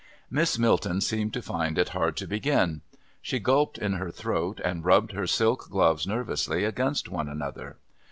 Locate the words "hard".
1.89-2.17